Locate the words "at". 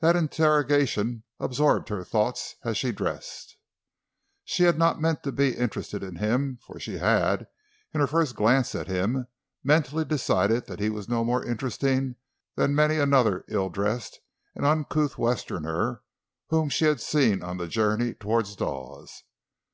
8.74-8.88